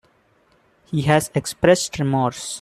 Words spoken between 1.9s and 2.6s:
remorse.